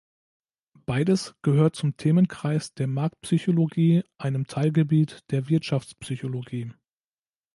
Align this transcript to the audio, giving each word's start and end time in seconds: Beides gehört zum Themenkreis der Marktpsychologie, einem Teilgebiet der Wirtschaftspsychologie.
Beides 0.87 1.35
gehört 1.43 1.75
zum 1.75 1.95
Themenkreis 1.95 2.73
der 2.73 2.87
Marktpsychologie, 2.87 4.03
einem 4.17 4.47
Teilgebiet 4.47 5.19
der 5.29 5.47
Wirtschaftspsychologie. 5.47 6.71